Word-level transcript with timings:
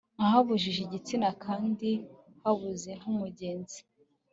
Nkabahuje 0.17 0.79
igitsina 0.85 1.29
kandi 1.43 1.89
bahuze 2.41 2.91
nkumugezi 2.99 3.79